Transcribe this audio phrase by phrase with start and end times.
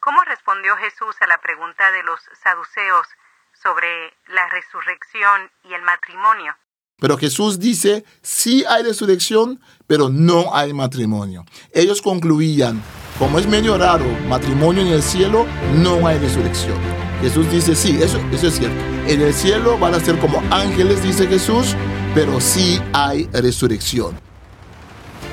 [0.00, 3.06] ¿Cómo respondió Jesús a la pregunta de los saduceos
[3.52, 6.54] sobre la resurrección y el matrimonio?
[6.98, 11.44] Pero Jesús dice, sí hay resurrección, pero no hay matrimonio.
[11.72, 12.82] Ellos concluían,
[13.18, 16.78] como es medio raro, matrimonio en el cielo, no hay resurrección.
[17.20, 18.78] Jesús dice, sí, eso, eso es cierto.
[19.06, 21.74] En el cielo van a ser como ángeles, dice Jesús,
[22.14, 24.23] pero sí hay resurrección.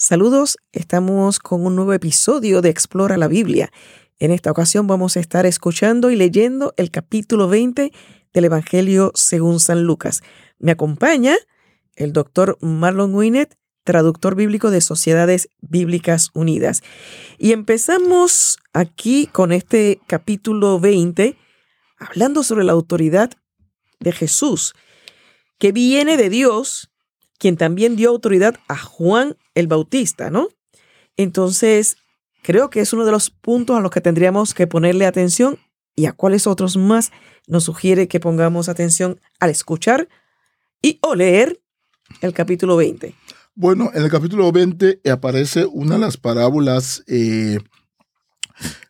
[0.00, 3.72] Saludos, estamos con un nuevo episodio de Explora la Biblia.
[4.20, 7.90] En esta ocasión vamos a estar escuchando y leyendo el capítulo 20
[8.32, 10.22] del Evangelio según San Lucas.
[10.60, 11.34] Me acompaña
[11.96, 16.82] el doctor Marlon Winnet, traductor bíblico de Sociedades Bíblicas Unidas.
[17.36, 21.36] Y empezamos aquí con este capítulo 20,
[21.98, 23.32] hablando sobre la autoridad
[23.98, 24.74] de Jesús,
[25.58, 26.87] que viene de Dios,
[27.38, 30.48] quien también dio autoridad a Juan el Bautista, ¿no?
[31.16, 31.96] Entonces,
[32.42, 35.58] creo que es uno de los puntos a los que tendríamos que ponerle atención
[35.94, 37.10] y a cuáles otros más
[37.46, 40.08] nos sugiere que pongamos atención al escuchar
[40.80, 41.60] y o leer
[42.20, 43.14] el capítulo 20.
[43.54, 47.58] Bueno, en el capítulo 20 aparece una de las parábolas eh,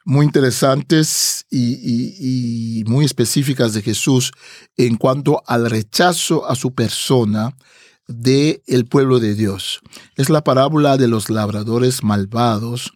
[0.04, 4.32] muy interesantes y, muy específicas de Jesús
[4.76, 7.56] en cuanto al rechazo a su persona
[8.08, 9.80] del el pueblo de Dios.
[10.16, 12.92] Es la parábola de los labradores malvados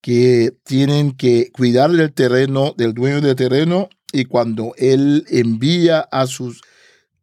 [0.00, 6.26] que tienen que cuidar del terreno, del dueño del terreno, y cuando él envía a
[6.26, 6.62] sus,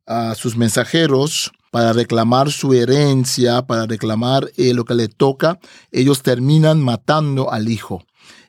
[0.05, 5.59] a sus mensajeros para reclamar su herencia, para reclamar eh, lo que le toca,
[5.91, 8.03] ellos terminan matando al hijo.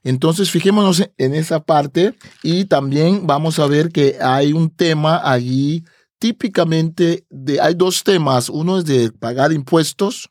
[0.04, 5.84] Entonces, fijémonos en esa parte y también vamos a ver que hay un tema allí
[6.18, 10.28] típicamente de, hay dos temas, uno es de pagar impuestos,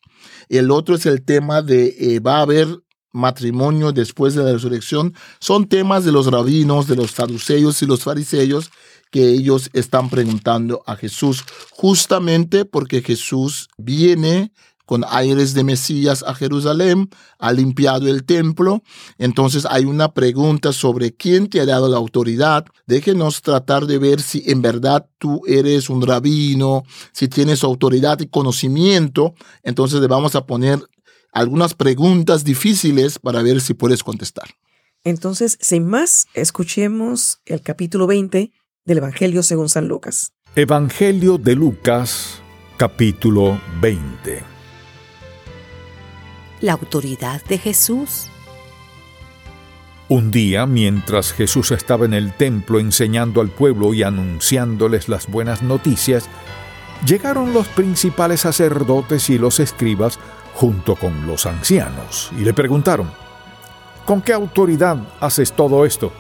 [0.50, 2.68] el otro es el tema de eh, va a haber
[3.12, 8.04] matrimonio después de la resurrección, son temas de los rabinos, de los saduceos y los
[8.04, 8.70] fariseos
[9.12, 14.52] que ellos están preguntando a Jesús, justamente porque Jesús viene
[14.88, 17.10] con aires de Mesías a Jerusalén,
[17.40, 18.82] ha limpiado el templo.
[19.18, 22.66] Entonces hay una pregunta sobre quién te ha dado la autoridad.
[22.88, 28.28] Déjenos tratar de ver si en verdad tú eres un rabino, si tienes autoridad y
[28.28, 29.36] conocimiento.
[29.62, 30.80] Entonces le vamos a poner
[31.34, 34.48] algunas preguntas difíciles para ver si puedes contestar.
[35.04, 38.54] Entonces, sin más, escuchemos el capítulo 20
[38.86, 40.32] del Evangelio según San Lucas.
[40.56, 42.40] Evangelio de Lucas,
[42.78, 44.57] capítulo 20
[46.62, 48.30] la autoridad de Jesús.
[50.10, 55.62] Un día, mientras Jesús estaba en el templo enseñando al pueblo y anunciándoles las buenas
[55.62, 56.30] noticias,
[57.06, 60.18] llegaron los principales sacerdotes y los escribas
[60.54, 63.12] junto con los ancianos y le preguntaron,
[64.06, 66.14] ¿con qué autoridad haces todo esto?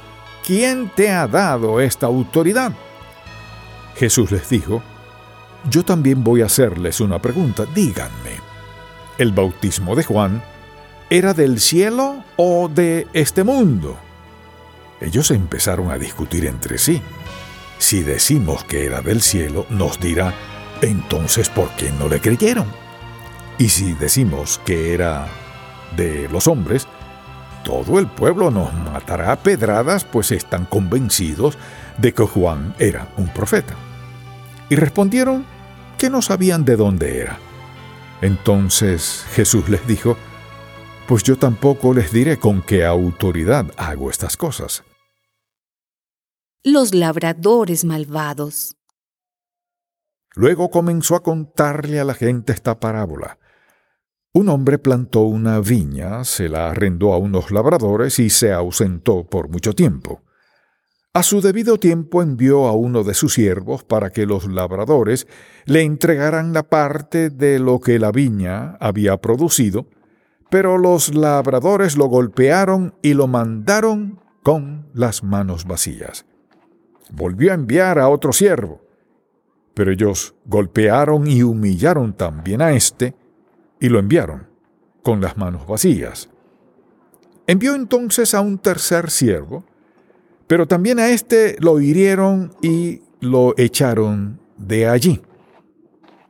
[0.45, 2.73] ¿Quién te ha dado esta autoridad?
[3.95, 4.83] Jesús les dijo,
[5.69, 8.46] yo también voy a hacerles una pregunta, díganme
[9.17, 10.43] el bautismo de Juan
[11.09, 13.97] era del cielo o de este mundo.
[14.99, 17.01] Ellos empezaron a discutir entre sí.
[17.77, 20.33] Si decimos que era del cielo, nos dirá,
[20.81, 22.65] entonces ¿por qué no le creyeron?
[23.57, 25.27] Y si decimos que era
[25.95, 26.87] de los hombres,
[27.63, 31.57] todo el pueblo nos matará a pedradas, pues están convencidos
[31.97, 33.75] de que Juan era un profeta.
[34.69, 35.45] Y respondieron
[35.97, 37.39] que no sabían de dónde era.
[38.21, 40.17] Entonces Jesús les dijo,
[41.07, 44.83] Pues yo tampoco les diré con qué autoridad hago estas cosas.
[46.63, 48.75] Los labradores malvados.
[50.35, 53.39] Luego comenzó a contarle a la gente esta parábola.
[54.33, 59.49] Un hombre plantó una viña, se la arrendó a unos labradores y se ausentó por
[59.49, 60.21] mucho tiempo.
[61.17, 65.25] A su debido tiempo envió a uno de sus siervos para que los labradores
[65.65, 69.87] le entregaran la parte de lo que la viña había producido,
[70.51, 76.27] pero los labradores lo golpearon y lo mandaron con las manos vacías.
[77.09, 78.85] Volvió a enviar a otro siervo,
[79.73, 83.15] pero ellos golpearon y humillaron también a éste
[83.79, 84.49] y lo enviaron
[85.01, 86.29] con las manos vacías.
[87.47, 89.65] Envió entonces a un tercer siervo,
[90.47, 95.21] pero también a éste lo hirieron y lo echaron de allí.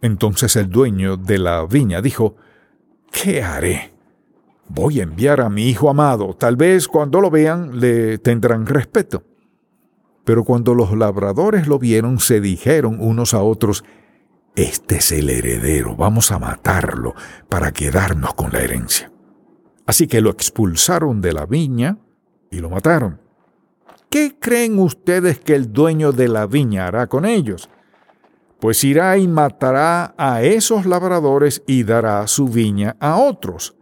[0.01, 2.35] Entonces el dueño de la viña dijo,
[3.11, 3.93] ¿qué haré?
[4.69, 9.23] Voy a enviar a mi hijo amado, tal vez cuando lo vean le tendrán respeto.
[10.25, 13.85] Pero cuando los labradores lo vieron, se dijeron unos a otros,
[14.55, 17.15] Este es el heredero, vamos a matarlo
[17.47, 19.11] para quedarnos con la herencia.
[19.85, 21.97] Así que lo expulsaron de la viña
[22.51, 23.26] y lo mataron.
[24.09, 27.69] ¿Qué creen ustedes que el dueño de la viña hará con ellos?
[28.59, 33.75] Pues irá y matará a esos labradores y dará su viña a otros.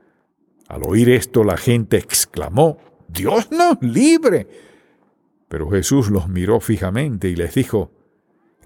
[0.68, 2.78] Al oír esto la gente exclamó,
[3.08, 4.48] Dios nos libre.
[5.48, 7.92] Pero Jesús los miró fijamente y les dijo,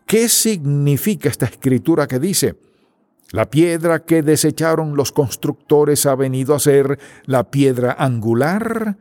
[0.06, 2.56] ¿qué significa esta escritura que dice?
[3.32, 8.98] La piedra que desecharon los constructores ha venido a ser la piedra angular.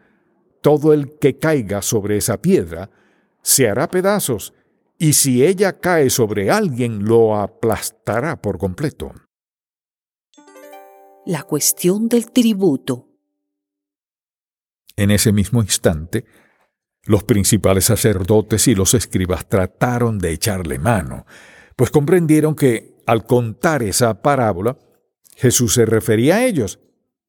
[0.61, 2.91] Todo el que caiga sobre esa piedra
[3.43, 4.55] se hará pedazos,
[4.99, 9.13] y si ella cae sobre alguien lo aplastará por completo.
[11.25, 13.07] La cuestión del tributo.
[14.97, 16.25] En ese mismo instante,
[17.05, 21.27] los principales sacerdotes y los escribas trataron de echarle mano,
[21.77, 24.77] pues comprendieron que, al contar esa parábola,
[25.37, 26.81] Jesús se refería a ellos,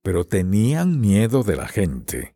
[0.01, 2.35] pero tenían miedo de la gente.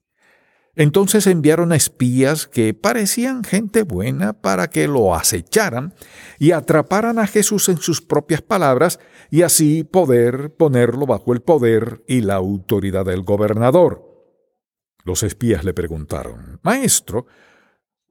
[0.75, 5.93] Entonces enviaron espías que parecían gente buena para que lo acecharan
[6.39, 8.99] y atraparan a Jesús en sus propias palabras
[9.29, 14.13] y así poder ponerlo bajo el poder y la autoridad del gobernador.
[15.03, 17.27] Los espías le preguntaron, Maestro,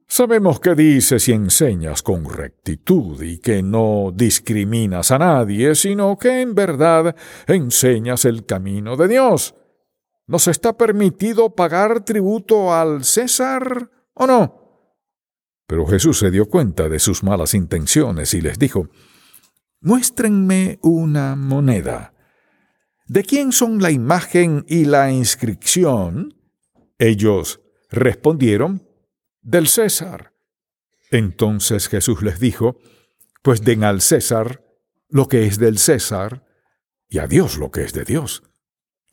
[0.07, 6.39] sabemos que dices y enseñas con rectitud y que no discriminas a nadie, sino que
[6.39, 7.13] en verdad
[7.45, 9.53] enseñas el camino de Dios.
[10.25, 14.59] ¿Nos está permitido pagar tributo al César o no?
[15.67, 18.89] Pero Jesús se dio cuenta de sus malas intenciones y les dijo,
[19.81, 22.13] Muéstrenme una moneda.
[23.07, 26.35] ¿De quién son la imagen y la inscripción?
[26.97, 27.59] Ellos
[27.89, 28.87] respondieron,
[29.41, 30.33] del César.
[31.11, 32.79] Entonces Jesús les dijo,
[33.41, 34.63] pues den al César
[35.09, 36.45] lo que es del César
[37.07, 38.43] y a Dios lo que es de Dios.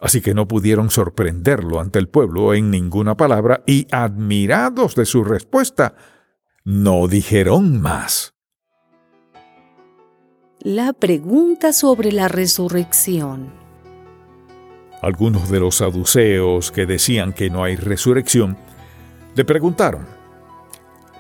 [0.00, 5.24] Así que no pudieron sorprenderlo ante el pueblo en ninguna palabra y, admirados de su
[5.24, 5.94] respuesta,
[6.64, 8.34] no dijeron más.
[10.60, 13.52] La pregunta sobre la resurrección.
[15.02, 18.56] Algunos de los saduceos que decían que no hay resurrección
[19.34, 20.06] le preguntaron,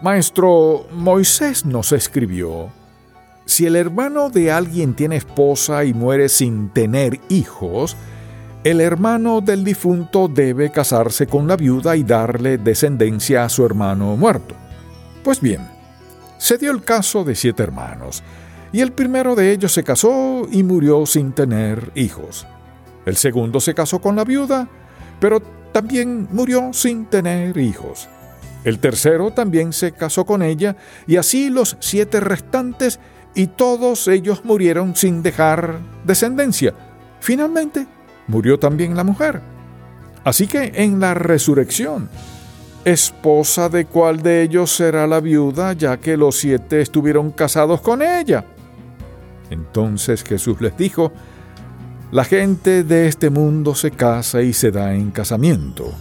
[0.02, 2.70] Maestro, Moisés nos escribió,
[3.44, 7.96] si el hermano de alguien tiene esposa y muere sin tener hijos,
[8.62, 14.16] el hermano del difunto debe casarse con la viuda y darle descendencia a su hermano
[14.16, 14.54] muerto.
[15.24, 15.66] Pues bien,
[16.36, 18.22] se dio el caso de siete hermanos,
[18.72, 22.46] y el primero de ellos se casó y murió sin tener hijos.
[23.06, 24.68] El segundo se casó con la viuda,
[25.20, 25.40] pero
[25.72, 28.08] también murió sin tener hijos.
[28.64, 33.00] El tercero también se casó con ella, y así los siete restantes,
[33.34, 36.74] y todos ellos murieron sin dejar descendencia.
[37.20, 37.86] Finalmente,
[38.30, 39.42] murió también la mujer.
[40.24, 42.08] Así que en la resurrección,
[42.84, 48.02] esposa de cuál de ellos será la viuda, ya que los siete estuvieron casados con
[48.02, 48.44] ella.
[49.50, 51.12] Entonces Jesús les dijo,
[52.12, 55.92] la gente de este mundo se casa y se da en casamiento,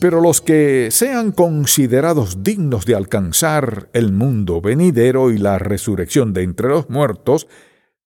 [0.00, 6.42] pero los que sean considerados dignos de alcanzar el mundo venidero y la resurrección de
[6.42, 7.46] entre los muertos,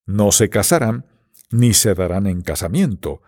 [0.07, 1.07] no se casarán
[1.51, 3.23] ni se darán en casamiento,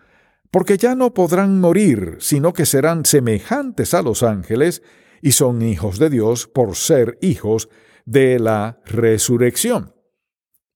[0.51, 4.83] porque ya no podrán morir, sino que serán semejantes a los ángeles
[5.21, 7.69] y son hijos de Dios por ser hijos
[8.05, 9.95] de la resurrección.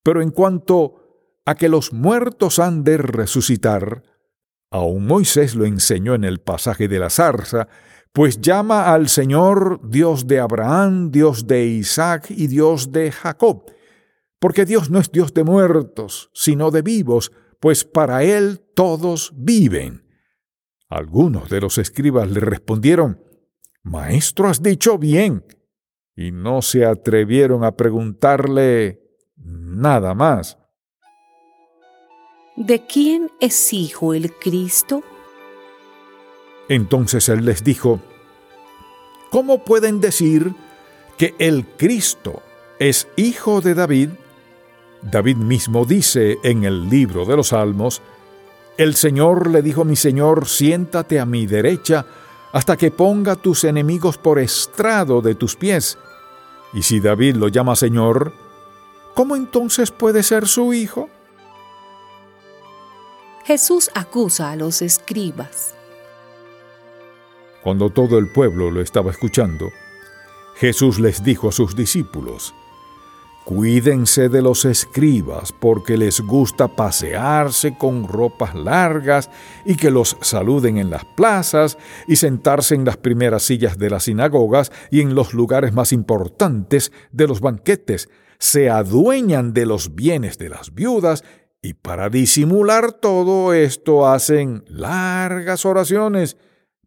[0.02, 4.04] Pero en cuanto a que los muertos han de resucitar,
[4.72, 7.68] aún Moisés lo enseñó en el pasaje de la zarza,
[8.14, 13.66] pues llama al Señor Dios de Abraham, Dios de Isaac y Dios de Jacob,
[14.40, 17.32] porque Dios no es Dios de muertos, sino de vivos,
[17.66, 20.06] pues para Él todos viven.
[20.88, 23.20] Algunos de los escribas le respondieron,
[23.82, 25.44] Maestro, has dicho bien,
[26.16, 29.02] y no se atrevieron a preguntarle
[29.36, 30.60] nada más.
[32.56, 35.02] ¿De quién es hijo el Cristo?
[36.70, 38.00] Entonces él les dijo,
[39.32, 40.54] ¿cómo pueden decir
[41.18, 42.44] que el Cristo
[42.78, 44.10] es hijo de David?
[45.02, 48.02] David mismo dice en el libro de los Salmos,
[48.78, 52.06] El Señor le dijo a mi Señor, siéntate a mi derecha
[52.52, 55.98] hasta que ponga tus enemigos por estrado de tus pies.
[56.74, 58.34] Y si David lo llama Señor,
[59.14, 61.10] ¿cómo entonces puede ser su hijo?
[63.46, 65.76] Jesús acusa a los escribas.
[67.64, 69.72] Cuando todo el pueblo lo estaba escuchando,
[70.56, 72.54] Jesús les dijo a sus discípulos,
[73.46, 79.30] Cuídense de los escribas, porque les gusta pasearse con ropas largas
[79.66, 84.06] y que los saluden en las plazas y sentarse en las primeras sillas de las
[84.06, 88.10] sinagogas y en los lugares más importantes de los banquetes.
[88.40, 91.24] Se adueñan de los bienes de las viudas
[91.62, 96.36] y para disimular todo esto hacen largas oraciones,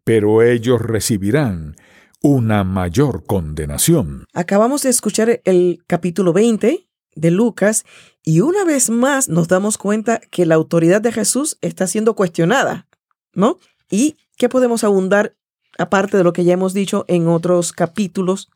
[0.03, 1.77] pero ellos recibirán
[2.21, 4.25] una mayor condenación.
[4.33, 7.85] Acabamos de escuchar el capítulo 20 de Lucas
[8.23, 12.87] y una vez más nos damos cuenta que la autoridad de Jesús está siendo cuestionada,
[13.33, 13.57] ¿no?
[13.89, 15.35] ¿Y qué podemos abundar
[15.77, 18.49] aparte de lo que ya hemos dicho en otros capítulos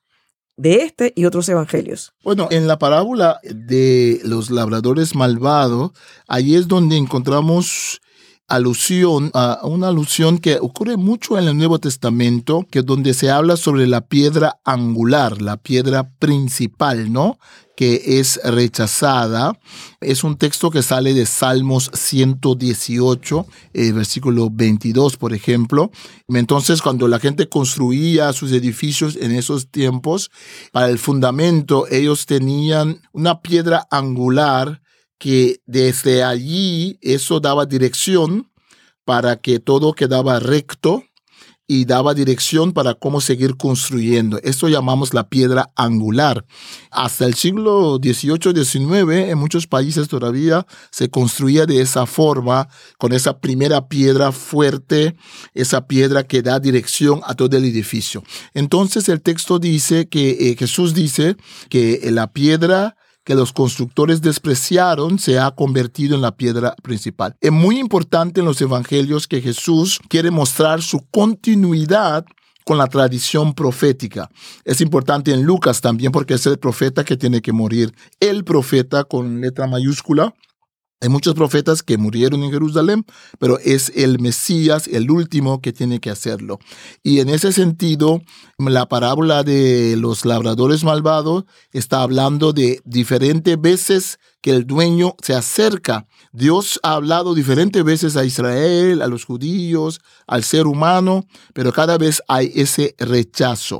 [0.55, 2.13] de este y otros evangelios?
[2.23, 5.91] Bueno, en la parábola de los labradores malvados,
[6.27, 8.01] ahí es donde encontramos
[8.47, 13.57] alusión a una alusión que ocurre mucho en el Nuevo Testamento, que donde se habla
[13.57, 17.37] sobre la piedra angular, la piedra principal, ¿no?
[17.75, 19.57] que es rechazada.
[19.99, 25.91] Es un texto que sale de Salmos 118, eh, versículo 22, por ejemplo.
[26.27, 30.29] Entonces, cuando la gente construía sus edificios en esos tiempos,
[30.71, 34.82] para el fundamento ellos tenían una piedra angular
[35.17, 38.51] que desde allí eso daba dirección
[39.05, 41.03] para que todo quedaba recto
[41.65, 44.37] y daba dirección para cómo seguir construyendo.
[44.43, 46.45] Esto llamamos la piedra angular.
[46.91, 52.67] Hasta el siglo XVIII-XIX en muchos países todavía se construía de esa forma,
[52.97, 55.15] con esa primera piedra fuerte,
[55.53, 58.23] esa piedra que da dirección a todo el edificio.
[58.53, 61.37] Entonces el texto dice que eh, Jesús dice
[61.69, 67.35] que la piedra que los constructores despreciaron se ha convertido en la piedra principal.
[67.41, 72.25] Es muy importante en los evangelios que Jesús quiere mostrar su continuidad
[72.65, 74.29] con la tradición profética.
[74.63, 77.93] Es importante en Lucas también porque es el profeta que tiene que morir.
[78.19, 80.33] El profeta con letra mayúscula
[81.03, 83.05] hay muchos profetas que murieron en Jerusalén,
[83.37, 86.59] pero es el Mesías, el último, que tiene que hacerlo.
[87.03, 88.21] Y en ese sentido,
[88.69, 95.33] la parábola de los labradores malvados está hablando de diferentes veces que el dueño se
[95.33, 96.05] acerca.
[96.33, 101.97] Dios ha hablado diferentes veces a Israel, a los judíos, al ser humano, pero cada
[101.97, 103.79] vez hay ese rechazo.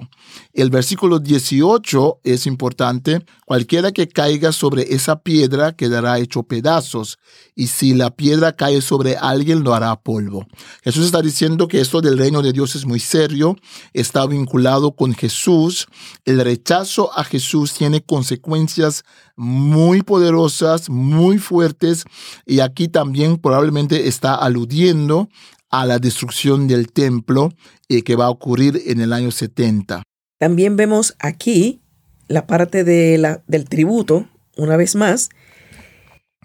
[0.53, 3.25] El versículo 18 es importante.
[3.45, 7.19] Cualquiera que caiga sobre esa piedra quedará hecho pedazos,
[7.55, 10.47] y si la piedra cae sobre alguien lo hará polvo.
[10.83, 13.57] Jesús está diciendo que esto del reino de Dios es muy serio,
[13.93, 15.87] está vinculado con Jesús.
[16.25, 19.03] El rechazo a Jesús tiene consecuencias
[19.35, 22.05] muy poderosas, muy fuertes,
[22.45, 25.29] y aquí también probablemente está aludiendo
[25.69, 27.51] a la destrucción del templo
[27.89, 30.03] eh, que va a ocurrir en el año 70.
[30.39, 31.81] También vemos aquí
[32.27, 34.27] la parte de la, del tributo,
[34.57, 35.29] una vez más,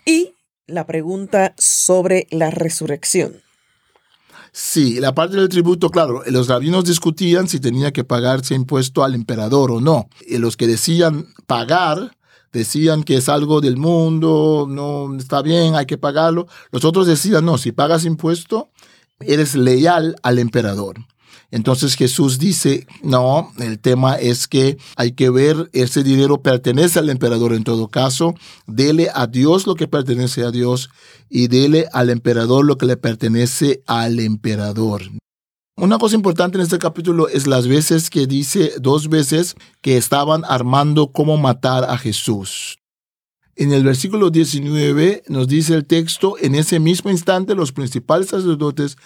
[0.04, 0.34] y
[0.66, 3.42] la pregunta sobre la resurrección.
[4.52, 9.14] Sí, la parte del tributo, claro, los rabinos discutían si tenía que pagarse impuesto al
[9.14, 10.08] emperador o no.
[10.26, 12.16] Y los que decían pagar,
[12.52, 16.46] decían que es algo del mundo, no está bien, hay que pagarlo.
[16.72, 18.70] Los otros decían, no, si pagas impuesto,
[19.20, 20.96] eres leal al emperador.
[21.50, 27.08] Entonces Jesús dice, no, el tema es que hay que ver, ese dinero pertenece al
[27.08, 28.34] emperador en todo caso,
[28.66, 30.90] dele a Dios lo que pertenece a Dios
[31.30, 35.02] y dele al emperador lo que le pertenece al emperador.
[35.76, 40.42] Una cosa importante en este capítulo es las veces que dice dos veces que estaban
[40.44, 42.78] armando cómo matar a Jesús.
[43.54, 48.96] En el versículo 19 nos dice el texto, en ese mismo instante los principales sacerdotes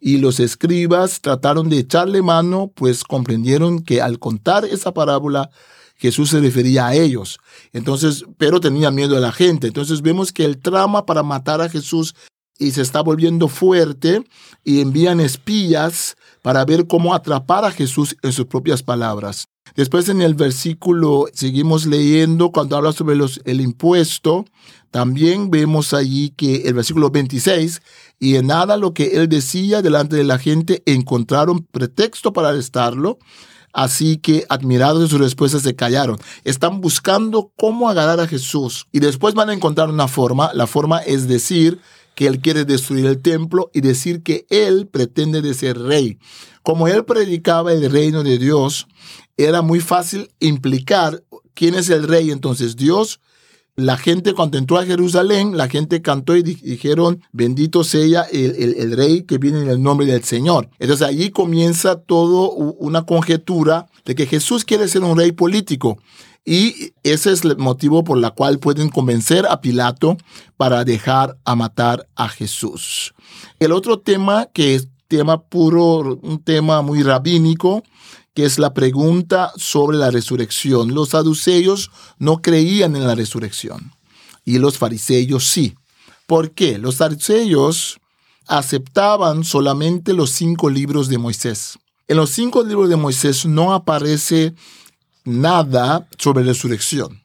[0.00, 5.50] y los escribas trataron de echarle mano, pues comprendieron que al contar esa parábola
[5.96, 7.38] Jesús se refería a ellos.
[7.74, 9.66] Entonces, pero tenía miedo a la gente.
[9.66, 12.14] Entonces vemos que el trama para matar a Jesús
[12.58, 14.24] y se está volviendo fuerte
[14.64, 19.48] y envían espías para ver cómo atrapar a Jesús en sus propias palabras.
[19.76, 24.44] Después en el versículo seguimos leyendo cuando habla sobre el impuesto.
[24.90, 27.80] También vemos allí que el versículo 26,
[28.18, 33.18] y en nada lo que él decía delante de la gente encontraron pretexto para arrestarlo,
[33.72, 36.18] Así que admirados de su respuesta se callaron.
[36.44, 40.50] Están buscando cómo agarrar a Jesús y después van a encontrar una forma.
[40.54, 41.80] La forma es decir
[42.14, 46.18] que él quiere destruir el templo y decir que él pretende de ser rey.
[46.62, 48.86] Como él predicaba el reino de Dios,
[49.36, 51.22] era muy fácil implicar
[51.54, 52.30] quién es el rey.
[52.30, 53.20] Entonces Dios,
[53.76, 58.96] la gente cuando entró a Jerusalén, la gente cantó y dijeron, bendito sea el, el
[58.96, 60.68] rey que viene en el nombre del Señor.
[60.78, 65.98] Entonces allí comienza todo una conjetura de que Jesús quiere ser un rey político.
[66.44, 70.16] Y ese es el motivo por el cual pueden convencer a Pilato
[70.56, 73.14] para dejar a matar a Jesús.
[73.58, 77.82] El otro tema que es tema puro, un tema muy rabínico,
[78.32, 80.94] que es la pregunta sobre la resurrección.
[80.94, 83.92] Los saduceos no creían en la resurrección
[84.44, 85.74] y los fariseos sí.
[86.26, 86.78] ¿Por qué?
[86.78, 87.98] Los saduceos
[88.46, 91.78] aceptaban solamente los cinco libros de Moisés.
[92.08, 94.54] En los cinco libros de Moisés no aparece
[95.24, 97.22] nada sobre resurrección.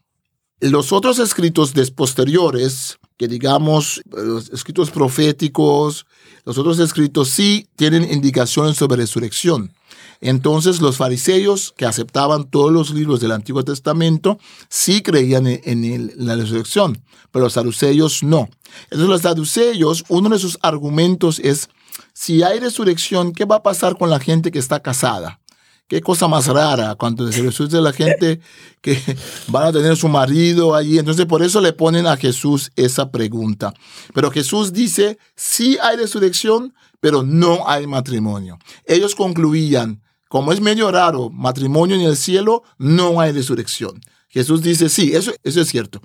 [0.59, 6.05] Los otros escritos posteriores, que digamos los escritos proféticos,
[6.45, 9.73] los otros escritos sí tienen indicaciones sobre resurrección.
[10.21, 16.35] Entonces los fariseos que aceptaban todos los libros del Antiguo Testamento sí creían en, la
[16.35, 18.49] resurrección, pero los saduceos no.
[18.85, 21.69] Entonces los saduceos, uno de sus argumentos es,
[22.13, 25.39] si hay resurrección, ¿qué va a pasar con la gente que está casada?
[25.87, 28.39] Qué cosa más rara cuando se resucita la gente
[28.81, 28.99] que
[29.47, 30.97] van a tener su marido allí.
[30.97, 33.73] Entonces por eso le ponen a Jesús esa pregunta.
[34.13, 38.57] Pero Jesús dice, sí hay resurrección, pero no hay matrimonio.
[38.85, 44.01] Ellos concluían, como es medio raro, matrimonio en el cielo, no hay resurrección.
[44.27, 46.01] Jesús dice, sí, eso, eso es cierto.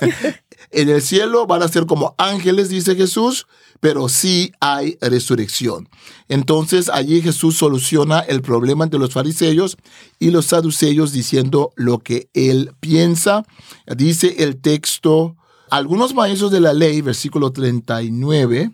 [0.70, 3.46] en el cielo van a ser como ángeles, dice Jesús,
[3.80, 5.88] pero sí hay resurrección.
[6.28, 9.76] Entonces allí Jesús soluciona el problema entre los fariseos
[10.18, 13.44] y los saduceos diciendo lo que él piensa.
[13.96, 15.36] Dice el texto,
[15.70, 18.70] algunos maestros de la ley, versículo 39,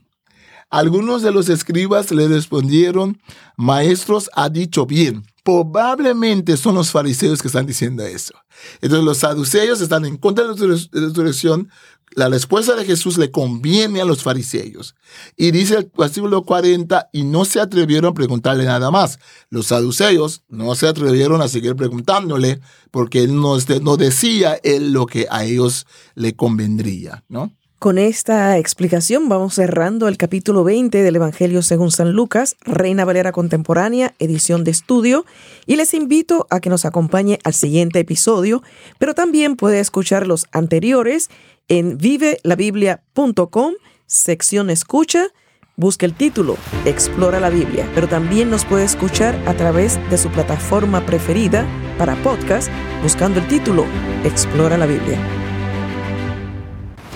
[0.70, 3.20] algunos de los escribas le respondieron,
[3.56, 5.24] maestros ha dicho bien.
[5.42, 8.34] Probablemente son los fariseos que están diciendo eso.
[8.80, 11.68] Entonces los saduceos están en contra de la resurrección.
[12.14, 14.94] La respuesta de Jesús le conviene a los fariseos.
[15.36, 19.18] Y dice el versículo 40, y no se atrevieron a preguntarle nada más.
[19.48, 25.06] Los saduceos no se atrevieron a seguir preguntándole porque él no, no decía él lo
[25.06, 27.50] que a ellos le convendría, ¿no?
[27.82, 33.32] Con esta explicación vamos cerrando el capítulo 20 del Evangelio según San Lucas, Reina Valera
[33.32, 35.26] Contemporánea, edición de estudio,
[35.66, 38.62] y les invito a que nos acompañe al siguiente episodio,
[38.98, 41.28] pero también puede escuchar los anteriores
[41.66, 43.74] en vivelabiblia.com,
[44.06, 45.26] sección escucha,
[45.74, 50.28] busque el título, Explora la Biblia, pero también nos puede escuchar a través de su
[50.28, 51.66] plataforma preferida
[51.98, 52.70] para podcast,
[53.02, 53.86] buscando el título,
[54.22, 55.41] Explora la Biblia